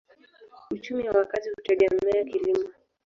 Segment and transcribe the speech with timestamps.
[0.71, 2.69] Uchumi ya wakazi hutegemea kilimo.